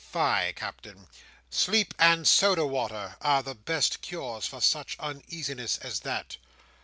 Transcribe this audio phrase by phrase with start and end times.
[0.11, 1.07] Fie, Captain!
[1.51, 6.37] Sleep, and soda water, are the best cures for such uneasiness as that."